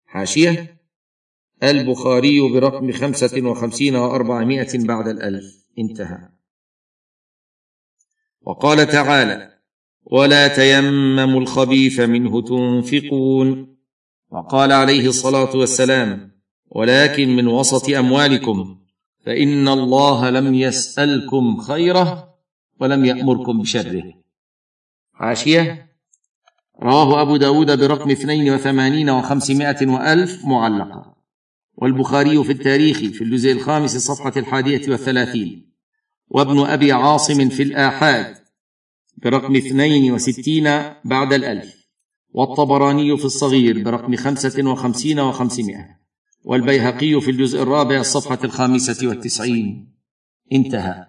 حاشية. 0.06 0.80
البخاري 1.64 2.42
برقم 2.42 2.92
خمسة 2.92 3.42
وخمسين 3.44 3.96
وأربعمائة 3.96 4.86
بعد 4.86 5.08
الألف. 5.08 5.66
انتهى. 5.80 6.30
وقال 8.42 8.88
تعالى 8.88 9.54
ولا 10.04 10.48
تيمموا 10.48 11.42
الخبيث 11.42 12.00
منه 12.00 12.42
تنفقون. 12.42 13.78
وقال 14.32 14.72
عليه 14.72 15.08
الصلاة 15.08 15.56
والسلام 15.56 16.32
ولكن 16.72 17.36
من 17.36 17.48
وسط 17.48 17.90
أموالكم 17.90 18.79
فإن 19.26 19.68
الله 19.68 20.30
لم 20.30 20.54
يسألكم 20.54 21.58
خيره 21.58 22.36
ولم 22.80 23.06
يأمركم 23.06 23.62
بشره. 23.62 24.14
حاشيه 25.14 25.90
رواه 26.84 27.22
أبو 27.22 27.38
داود 27.38 27.80
برقم 27.80 28.12
اثنين 28.12 28.54
وثمانين 28.54 29.10
وخمسمائة 29.10 29.88
وألف 29.88 30.46
معلقة. 30.46 31.16
والبخاري 31.76 32.44
في 32.44 32.52
التاريخ 32.52 32.98
في 32.98 33.24
الجزء 33.24 33.52
الخامس 33.52 33.98
صفحة 33.98 34.34
الحادية 34.38 34.92
والثلاثين. 34.92 35.70
وابن 36.28 36.60
أبي 36.60 36.92
عاصم 36.92 37.50
في 37.50 37.64
الآحاد 37.64 38.36
برقم 39.18 39.56
اثنين 39.56 40.12
وستين 40.12 40.64
بعد 41.06 41.34
الألف. 41.34 41.80
والطبراني 42.32 43.18
في 43.18 43.26
الصغير 43.26 43.84
برقم 43.84 44.16
خمسة 44.16 44.72
وخمسين 44.72 45.20
وخمسمائة. 45.20 45.99
والبيهقي 46.44 47.22
في 47.22 47.32
الجزء 47.32 47.64
الرابع 47.64 48.00
الصفحة 48.00 48.40
الخامسة 48.44 49.08
والتسعين. 49.08 49.94
انتهى. 50.54 51.06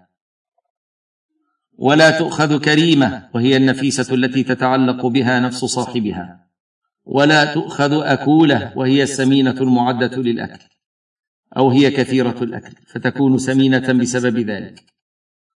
ولا 1.78 2.18
تؤخذ 2.18 2.60
كريمة 2.60 3.28
وهي 3.34 3.56
النفيسة 3.56 4.14
التي 4.14 4.42
تتعلق 4.42 5.06
بها 5.06 5.40
نفس 5.40 5.64
صاحبها. 5.64 6.46
ولا 7.04 7.54
تؤخذ 7.54 7.92
أكولة 7.92 8.72
وهي 8.76 9.02
السمينة 9.02 9.60
المعدة 9.60 10.16
للأكل. 10.16 10.64
أو 11.56 11.70
هي 11.70 11.90
كثيرة 11.90 12.42
الأكل 12.42 12.76
فتكون 12.86 13.38
سمينة 13.38 13.92
بسبب 13.92 14.38
ذلك. 14.38 14.84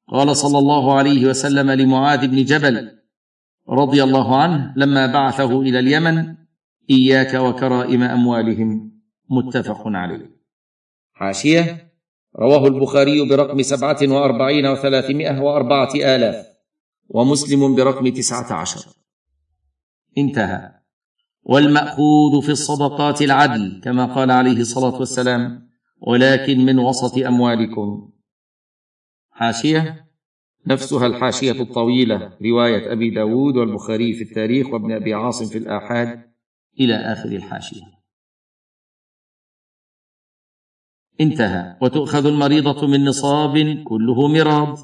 قال 0.08 0.38
صلى 0.38 0.60
الله 0.60 0.98
عليه 0.98 1.26
وسلم 1.26 1.72
لمعاذ 1.72 2.28
بن 2.28 2.44
جبل 2.44 2.92
رضي 3.70 4.04
الله 4.04 4.42
عنه 4.42 4.74
لما 4.78 5.08
بعثه 5.08 5.62
إلى 5.62 5.80
اليمن 5.80 6.36
إياك 6.90 7.34
وكرائم 7.34 8.04
أموالهم. 8.04 9.01
متفق 9.32 9.82
عليه. 9.86 10.42
حاشية. 11.14 11.92
رواه 12.40 12.68
البخاري 12.68 13.30
برقم 13.30 13.62
سبعة 13.62 13.98
وأربعين 14.02 14.66
وثلاثمائة 14.68 15.40
وأربعة 15.40 15.96
آلاف 15.96 16.46
ومسلم 17.10 17.76
برقم 17.76 18.08
تسعة 18.08 18.54
عشر. 18.54 18.86
انتهى. 20.18 20.72
والمأخوذ 21.44 22.42
في 22.42 22.50
الصدقات 22.50 23.22
العدل 23.22 23.82
كما 23.84 24.06
قال 24.06 24.32
عليه 24.32 24.58
الصلاة 24.58 25.00
والسلام 25.00 25.70
ولكن 26.02 26.66
من 26.66 26.80
وسط 26.80 27.18
أموالكم. 27.18 28.12
حاشية. 29.32 30.12
نفسها 30.68 31.08
الحاشية 31.08 31.62
الطويلة 31.62 32.38
رواية 32.46 32.92
أبي 32.92 33.10
داود 33.10 33.58
والبخاري 33.58 34.14
في 34.14 34.24
التاريخ 34.24 34.68
وابن 34.68 34.92
أبي 34.92 35.14
عاصم 35.14 35.46
في 35.46 35.58
الآحاد 35.58 36.32
إلى 36.80 36.96
آخر 36.96 37.30
الحاشية. 37.30 38.01
انتهى. 41.22 41.78
وتؤخذ 41.82 42.26
المريضة 42.26 42.88
من 42.88 43.06
نصاب 43.06 43.84
كله 43.84 44.28
مراد 44.28 44.78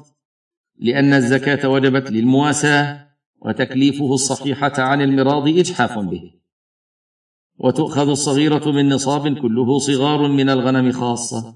لأن 0.78 1.12
الزكاة 1.12 1.68
وجبت 1.68 2.10
للمواساة 2.10 3.08
وتكليفه 3.40 4.14
الصحيحة 4.14 4.72
عن 4.78 5.02
المراض 5.02 5.48
إجحاف 5.48 5.98
به. 5.98 6.30
وتؤخذ 7.58 8.08
الصغيرة 8.08 8.70
من 8.70 8.88
نصاب 8.88 9.38
كله 9.38 9.78
صغار 9.78 10.28
من 10.28 10.50
الغنم 10.50 10.92
خاصة. 10.92 11.54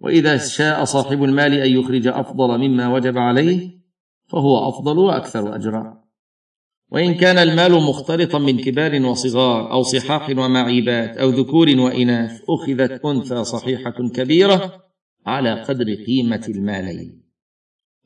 وإذا 0.00 0.36
شاء 0.36 0.84
صاحب 0.84 1.24
المال 1.24 1.54
أن 1.54 1.70
يخرج 1.70 2.06
أفضل 2.06 2.58
مما 2.58 2.88
وجب 2.88 3.18
عليه 3.18 3.80
فهو 4.28 4.68
أفضل 4.68 4.98
وأكثر 4.98 5.56
أجرا. 5.56 5.99
وإن 6.90 7.14
كان 7.14 7.38
المال 7.38 7.72
مختلطا 7.72 8.38
من 8.38 8.58
كبار 8.58 9.06
وصغار 9.06 9.72
أو 9.72 9.82
صحاح 9.82 10.30
ومعيبات 10.30 11.16
أو 11.16 11.28
ذكور 11.28 11.68
وإناث 11.78 12.40
أخذت 12.48 13.04
أنثى 13.04 13.44
صحيحة 13.44 14.08
كبيرة 14.14 14.84
على 15.26 15.62
قدر 15.62 15.94
قيمة 15.94 16.44
المالين. 16.48 17.22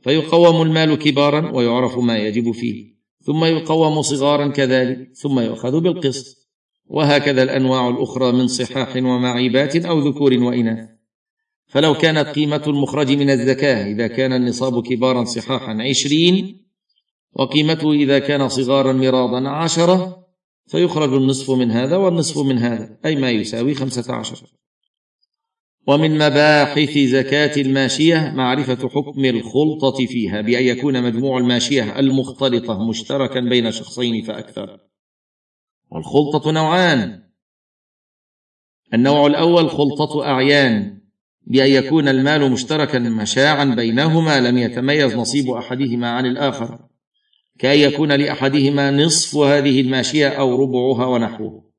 فيقوم 0.00 0.62
المال 0.62 0.94
كبارا 0.94 1.50
ويعرف 1.50 1.98
ما 1.98 2.18
يجب 2.18 2.52
فيه 2.52 2.94
ثم 3.22 3.44
يقوم 3.44 4.02
صغارا 4.02 4.48
كذلك 4.48 5.08
ثم 5.14 5.40
يؤخذ 5.40 5.80
بالقسط. 5.80 6.48
وهكذا 6.86 7.42
الأنواع 7.42 7.88
الأخرى 7.88 8.32
من 8.32 8.46
صحاح 8.46 8.96
ومعيبات 8.96 9.76
أو 9.76 9.98
ذكور 9.98 10.34
وإناث. 10.34 10.88
فلو 11.66 11.94
كانت 11.94 12.28
قيمة 12.28 12.62
المخرج 12.66 13.12
من 13.12 13.30
الزكاة 13.30 13.86
إذا 13.86 14.06
كان 14.06 14.32
النصاب 14.32 14.82
كبارا 14.82 15.24
صحاحا 15.24 15.82
عشرين 15.82 16.63
وقيمته 17.34 17.92
إذا 17.92 18.18
كان 18.18 18.48
صغارا 18.48 18.92
مراضا 18.92 19.48
عشرة 19.48 20.26
فيخرج 20.66 21.12
النصف 21.12 21.50
من 21.50 21.70
هذا 21.70 21.96
والنصف 21.96 22.38
من 22.38 22.58
هذا 22.58 22.98
أي 23.04 23.16
ما 23.16 23.30
يساوي 23.30 23.74
خمسة 23.74 24.14
عشر. 24.14 24.46
ومن 25.86 26.14
مباحث 26.14 26.98
زكاة 26.98 27.60
الماشية 27.60 28.32
معرفة 28.36 28.88
حكم 28.88 29.24
الخلطة 29.24 30.06
فيها 30.06 30.40
بأن 30.40 30.64
يكون 30.64 31.02
مجموع 31.02 31.38
الماشية 31.38 31.98
المختلطة 31.98 32.88
مشتركا 32.88 33.40
بين 33.40 33.70
شخصين 33.70 34.22
فأكثر. 34.22 34.80
والخلطة 35.90 36.50
نوعان. 36.50 37.22
النوع 38.94 39.26
الأول 39.26 39.70
خلطة 39.70 40.26
أعيان 40.26 41.00
بأن 41.46 41.70
يكون 41.70 42.08
المال 42.08 42.52
مشتركا 42.52 42.98
مشاعا 42.98 43.64
بينهما 43.64 44.40
لم 44.40 44.58
يتميز 44.58 45.14
نصيب 45.14 45.50
أحدهما 45.50 46.10
عن 46.10 46.26
الآخر. 46.26 46.93
كأن 47.58 47.78
يكون 47.78 48.12
لأحدهما 48.12 48.90
نصف 48.90 49.36
هذه 49.36 49.80
الماشية 49.80 50.28
أو 50.28 50.62
ربعها 50.62 51.06
ونحوه. 51.06 51.70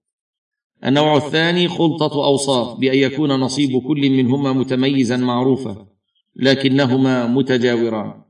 النوع 0.86 1.18
الثاني 1.18 1.68
خلطة 1.68 2.26
أوصاف 2.26 2.78
بأن 2.80 2.98
يكون 2.98 3.32
نصيب 3.32 3.88
كل 3.88 4.10
منهما 4.10 4.54
متميزا 4.54 5.18
معروفا 5.18 5.88
لكنهما 6.36 7.28
متجاوران. 7.28 8.24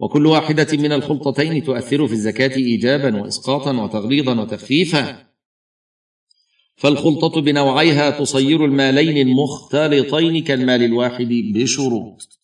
وكل 0.00 0.26
واحدة 0.26 0.66
من 0.72 0.92
الخلطتين 0.92 1.64
تؤثر 1.64 2.06
في 2.06 2.12
الزكاة 2.12 2.56
إيجابا 2.56 3.22
وإسقاطا 3.22 3.82
وتغليظا 3.82 4.40
وتخفيفا. 4.40 5.30
فالخلطة 6.76 7.40
بنوعيها 7.40 8.10
تصير 8.10 8.64
المالين 8.64 9.28
المختلطين 9.28 10.44
كالمال 10.44 10.82
الواحد 10.82 11.28
بشروط. 11.54 12.40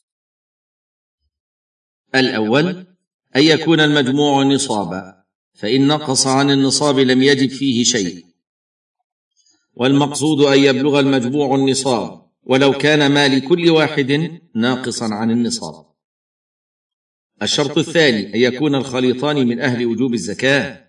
الأول 2.14 2.95
أن 3.37 3.42
يكون 3.42 3.81
المجموع 3.81 4.42
نصابا 4.42 5.25
فإن 5.55 5.87
نقص 5.87 6.27
عن 6.27 6.51
النصاب 6.51 6.99
لم 6.99 7.22
يجب 7.22 7.51
فيه 7.51 7.85
شيء. 7.85 8.27
والمقصود 9.75 10.40
أن 10.40 10.59
يبلغ 10.59 11.01
المجموع 11.01 11.55
النصاب 11.55 12.31
ولو 12.42 12.72
كان 12.72 13.12
مال 13.12 13.49
كل 13.49 13.70
واحد 13.70 14.40
ناقصا 14.55 15.14
عن 15.14 15.31
النصاب. 15.31 15.87
الشرط 17.42 17.79
الثاني 17.79 18.35
أن 18.35 18.55
يكون 18.55 18.75
الخليطان 18.75 19.46
من 19.46 19.61
أهل 19.61 19.87
وجوب 19.87 20.14
الزكاة. 20.14 20.87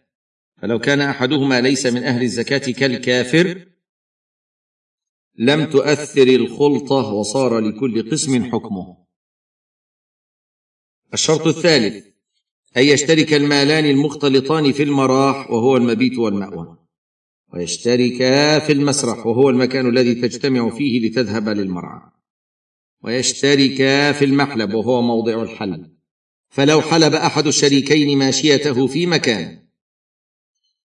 فلو 0.62 0.80
كان 0.80 1.02
أحدهما 1.02 1.62
ليس 1.62 1.86
من 1.86 2.04
أهل 2.04 2.22
الزكاة 2.22 2.72
كالكافر 2.72 3.68
لم 5.36 5.66
تؤثر 5.70 6.28
الخلطة 6.28 7.14
وصار 7.14 7.60
لكل 7.60 8.12
قسم 8.12 8.52
حكمه. 8.52 8.98
الشرط 11.14 11.48
الثالث 11.48 12.17
ان 12.78 12.84
يشترك 12.84 13.34
المالان 13.34 13.86
المختلطان 13.86 14.72
في 14.72 14.84
المراح 14.84 15.52
وهو 15.52 15.78
المبيت 15.78 16.18
والمأوى. 16.18 16.78
ويشتركا 17.54 18.60
في 18.60 18.74
المسرح 18.74 19.26
وهو 19.26 19.50
المكان 19.50 19.90
الذي 19.90 20.16
تجتمع 20.16 20.70
فيه 20.70 21.08
لتذهب 21.08 21.50
للمرعى. 21.50 22.02
ويشتركا 23.04 24.12
في 24.12 24.26
المحلب 24.26 24.74
وهو 24.74 25.02
موضع 25.02 25.42
الحلب 25.44 25.98
فلو 26.50 26.82
حلب 26.82 27.14
أحد 27.14 27.48
الشريكين 27.48 28.18
ماشيته 28.18 28.88
في 28.88 29.06
مكان 29.06 29.68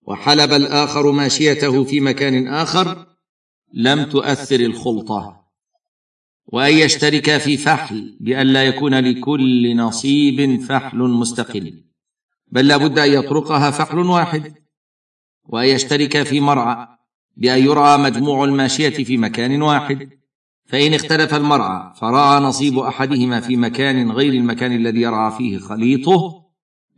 وحلب 0.03 0.53
الآخر 0.53 1.11
ماشيته 1.11 1.85
في 1.85 2.01
مكان 2.01 2.49
آخر 2.49 3.07
لم 3.75 4.05
تؤثر 4.05 4.61
الخلطة. 4.61 5.41
وأن 6.46 6.72
يشترك 6.72 7.37
في 7.37 7.57
فحل. 7.57 8.16
بأن 8.20 8.46
لا 8.46 8.64
يكون 8.64 8.94
لكل 8.94 9.76
نصيب 9.76 10.61
فحل 10.61 10.98
مستقل. 10.98 11.85
بل 12.48 12.68
لا 12.68 12.76
بد 12.76 12.98
أن 12.98 13.12
يطرقها 13.12 13.70
فحل 13.70 13.98
واحد. 13.98 14.55
وأن 15.44 15.68
يشترك 15.68 16.22
في 16.22 16.40
مرعى 16.40 16.88
بأن 17.37 17.64
يرعى 17.64 17.98
مجموع 17.98 18.44
الماشية 18.44 19.05
في 19.05 19.16
مكان 19.16 19.62
واحد. 19.62 20.11
فإن 20.66 20.94
اختلف 20.94 21.35
المرعى 21.35 21.94
فرعى 22.00 22.40
نصيب 22.40 22.78
أحدهما 22.78 23.40
في 23.40 23.57
مكان 23.57 24.11
غير 24.11 24.33
المكان 24.33 24.72
الذي 24.72 25.00
يرعى 25.00 25.33
فيه 25.38 25.59
خليطه 25.59 26.42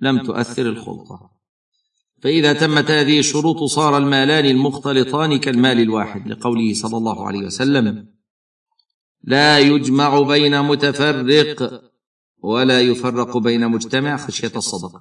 لم 0.01 0.19
تؤثر 0.19 0.67
الخلطة. 0.67 1.35
فإذا 2.25 2.53
تمت 2.53 2.91
هذه 2.91 3.19
الشروط 3.19 3.63
صار 3.63 3.99
المالان 3.99 4.45
المختلطان 4.45 5.37
كالمال 5.39 5.81
الواحد 5.81 6.29
لقوله 6.29 6.75
صلى 6.75 6.97
الله 6.97 7.27
عليه 7.27 7.39
وسلم 7.39 8.14
لا 9.27 9.59
يجمع 9.59 10.21
بين 10.21 10.63
متفرق 10.63 11.83
ولا 12.39 12.81
يفرق 12.81 13.37
بين 13.39 13.69
مجتمع 13.69 14.17
خشية 14.17 14.53
الصدقه 14.57 15.01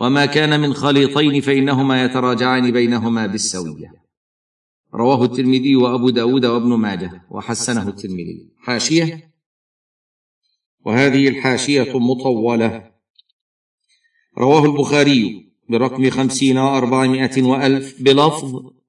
وما 0.00 0.26
كان 0.26 0.60
من 0.60 0.74
خليطين 0.74 1.40
فإنهما 1.40 2.04
يتراجعان 2.04 2.70
بينهما 2.70 3.26
بالسوية. 3.26 3.92
رواه 4.94 5.24
الترمذي 5.24 5.76
وأبو 5.76 6.10
داود 6.10 6.46
وابن 6.46 6.68
ماجه 6.68 7.26
وحسنه 7.30 7.88
الترمذي. 7.88 8.50
حاشية؟ 8.58 9.34
وهذه 10.86 11.28
الحاشية 11.28 11.98
مطولة. 11.98 12.90
رواه 14.38 14.64
البخاري 14.64 15.52
برقم 15.68 16.10
خمسين 16.10 16.58
وأربعمائة 16.58 17.42
وألف 17.42 18.02
بلفظ 18.02 18.79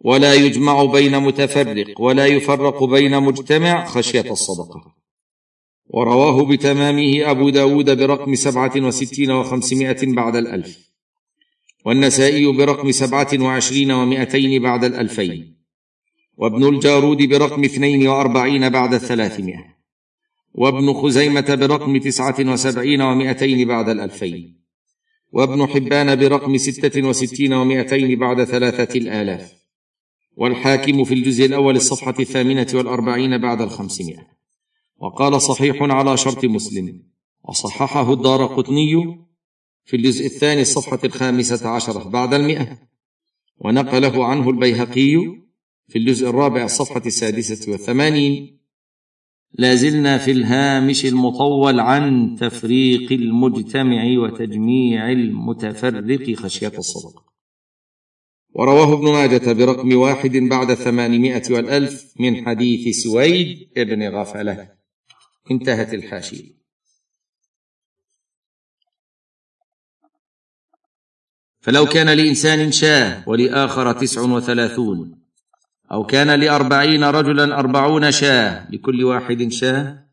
ولا 0.00 0.34
يجمع 0.34 0.84
بين 0.84 1.18
متفرق 1.18 2.00
ولا 2.00 2.26
يفرق 2.26 2.84
بين 2.84 3.22
مجتمع 3.22 3.84
خشية 3.84 4.30
الصدقة. 4.30 4.94
ورواه 5.90 6.44
بتمامه 6.46 7.30
أبو 7.30 7.48
داود 7.50 7.98
برقم 7.98 8.34
سبعة 8.34 8.72
وستين 8.76 9.30
وخمسمائة 9.30 10.14
بعد 10.14 10.36
الألف 10.36 10.90
والنسائي 11.84 12.52
برقم 12.52 12.90
سبعة 12.90 13.28
وعشرين 13.40 13.92
ومائتين 13.92 14.62
بعد 14.62 14.84
الألفين 14.84 15.56
وابن 16.36 16.68
الجارود 16.68 17.22
برقم 17.22 17.64
اثنين 17.64 18.08
وأربعين 18.08 18.68
بعد 18.68 18.94
الثلاثمائة 18.94 19.78
وابن 20.54 20.92
خزيمة 20.92 21.54
برقم 21.54 21.98
تسعة 21.98 22.36
وسبعين 22.40 23.00
ومائتين 23.00 23.68
بعد 23.68 23.88
الألفين 23.88 24.58
وابن 25.32 25.66
حبان 25.66 26.16
برقم 26.16 26.56
ستة 26.56 27.08
وستين 27.08 27.52
ومائتين 27.52 28.18
بعد 28.18 28.44
ثلاثة 28.44 28.98
الآلاف. 28.98 29.57
والحاكم 30.38 31.04
في 31.04 31.14
الجزء 31.14 31.46
الأول 31.46 31.76
الصفحة 31.76 32.14
الثامنة 32.20 32.66
والأربعين 32.74 33.38
بعد 33.38 33.60
الخمسمائة. 33.60 34.26
وقال 34.96 35.42
صحيح 35.42 35.76
على 35.82 36.16
شرط 36.16 36.44
مسلم 36.44 37.02
وصححه 37.48 38.12
الدار 38.12 38.46
قطني 38.46 38.94
في 39.84 39.96
الجزء 39.96 40.26
الثاني 40.26 40.60
الصفحة 40.60 40.98
الخامسة 41.04 41.68
عشرة 41.68 42.08
بعد 42.08 42.34
المئة. 42.34 42.78
ونقله 43.58 44.24
عنه 44.24 44.50
البيهقي 44.50 45.16
في 45.88 45.98
الجزء 45.98 46.28
الرابع 46.30 46.64
الصفحة 46.64 47.02
السادسة 47.06 47.72
والثمانين 47.72 48.58
لا 49.52 49.74
زلنا 49.74 50.18
في 50.18 50.30
الهامش 50.30 51.06
المطول 51.06 51.80
عن 51.80 52.36
تفريق 52.40 53.12
المجتمع 53.12 54.04
وتجميع 54.18 55.12
المتفرق 55.12 56.34
خشية 56.34 56.72
الصدقة 56.78 57.27
ورواه 58.52 58.92
ابن 58.92 59.12
ماجة 59.12 59.52
برقم 59.52 59.96
واحد 59.96 60.36
بعد 60.36 60.70
الثمانمائة 60.70 61.42
والألف 61.50 62.14
من 62.20 62.46
حديث 62.46 62.96
سويد 62.96 63.68
ابن 63.76 64.08
غفلة. 64.08 64.68
انتهت 65.50 65.94
الحاشية. 65.94 66.58
فلو 71.60 71.86
كان 71.86 72.10
لإنسان 72.10 72.72
شاة 72.72 73.28
ولآخر 73.28 73.92
تسع 73.92 74.20
وثلاثون 74.20 75.18
أو 75.92 76.06
كان 76.06 76.40
لأربعين 76.40 77.04
رجلا 77.04 77.58
أربعون 77.58 78.10
شاة 78.10 78.70
لكل 78.70 79.04
واحد 79.04 79.48
شاة 79.52 80.04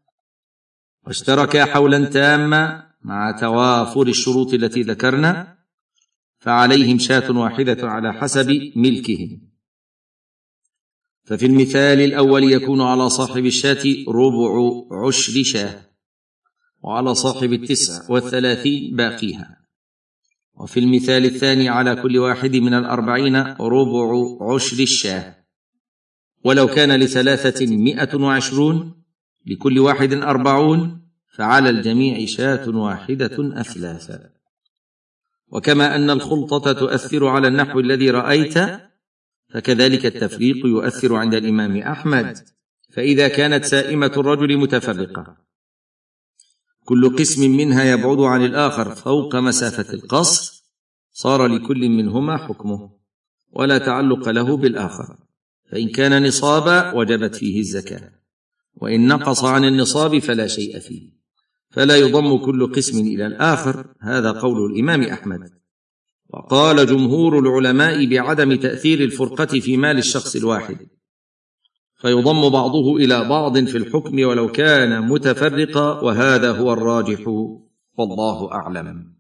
واشتركا 1.08 1.66
حولا 1.66 2.06
تاما 2.06 2.86
مع 3.02 3.32
توافر 3.32 4.02
الشروط 4.02 4.54
التي 4.54 4.82
ذكرنا 4.82 5.55
فعليهم 6.46 6.98
شاة 6.98 7.38
واحدة 7.38 7.90
على 7.90 8.14
حسب 8.14 8.72
ملكهم. 8.76 9.42
ففي 11.24 11.46
المثال 11.46 12.02
الأول 12.02 12.52
يكون 12.52 12.82
على 12.82 13.10
صاحب 13.10 13.46
الشاة 13.46 13.84
ربع 14.08 14.52
عشر 15.08 15.44
شاة 15.44 15.82
وعلى 16.82 17.16
صاحب 17.16 17.54
التسع 17.54 18.12
والثلاثين 18.12 18.96
باقيها. 18.96 19.58
وفي 20.56 20.80
المثال 20.80 21.26
الثاني 21.26 21.70
على 21.70 21.96
كل 21.96 22.18
واحد 22.18 22.56
من 22.56 22.74
الأربعين 22.74 23.36
ربع 23.60 24.12
عشر 24.54 24.80
الشاة. 24.80 25.36
ولو 26.44 26.68
كان 26.68 27.00
لثلاثة 27.00 27.66
مئة 27.68 28.18
وعشرون 28.18 29.04
لكل 29.46 29.80
واحد 29.80 30.14
أربعون 30.14 31.02
فعلى 31.36 31.70
الجميع 31.70 32.26
شاة 32.26 32.70
واحدة 32.70 33.60
أثلاثا. 33.62 34.35
وكما 35.56 35.96
أن 35.96 36.10
الخلطة 36.10 36.74
تؤثر 36.74 37.28
على 37.28 37.48
النحو 37.48 37.80
الذي 37.80 38.10
رأيت 38.10 38.54
فكذلك 39.50 40.06
التفريق 40.06 40.66
يؤثر 40.66 41.16
عند 41.16 41.34
الإمام 41.34 41.78
أحمد 41.78 42.38
فإذا 42.94 43.28
كانت 43.28 43.66
سائمة 43.66 44.12
الرجل 44.18 44.58
متفرقة. 44.58 45.38
كل 46.86 47.18
قسم 47.18 47.58
منها 47.58 47.84
يبعد 47.84 48.20
عن 48.20 48.46
الآخر 48.46 48.96
فوق 48.96 49.36
مسافة 49.36 49.94
القصر 49.94 50.64
صار 51.12 51.48
لكل 51.48 51.90
منهما 51.90 52.38
حكمه 52.38 52.92
ولا 53.52 53.78
تعلق 53.78 54.30
له 54.30 54.58
بالآخر. 54.58 55.18
فإن 55.72 55.90
كان 55.90 56.28
نصابا 56.28 56.94
وجبت 56.94 57.36
فيه 57.36 57.60
الزكاة. 57.60 58.12
وإن 58.76 59.08
نقص 59.08 59.44
عن 59.44 59.66
النصاب 59.66 60.20
فلا 60.20 60.48
شيء 60.48 60.80
فيه. 60.80 61.15
فلا 61.76 61.96
يضم 61.96 62.38
كل 62.38 62.74
قسم 62.74 63.00
إلى 63.00 63.26
الآخر. 63.26 63.86
هذا 64.02 64.32
قول 64.32 64.72
الإمام 64.72 65.02
أحمد. 65.02 65.50
وقال 66.30 66.88
جمهور 66.88 67.40
العلماء 67.40 68.06
بعدم 68.06 68.56
تأثير 68.56 69.00
الفرقة 69.00 69.46
في 69.46 69.78
مال 69.78 69.98
الشخص 69.98 70.36
الواحد. 70.36 70.78
فيضم 72.02 72.50
بعضه 72.50 72.96
إلى 72.96 73.30
بعض 73.30 73.60
في 73.60 73.78
الحكم 73.78 74.26
ولو 74.26 74.52
كان 74.52 75.08
متفرقا 75.08 76.02
وهذا 76.02 76.52
هو 76.52 76.74
الراجح. 76.74 77.28
والله 77.98 78.52
أعلم. 78.52 79.15